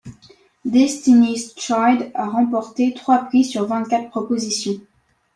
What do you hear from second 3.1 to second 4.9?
prix sur vingt-quatre propositions.